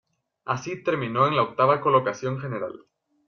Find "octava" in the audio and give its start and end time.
1.43-1.79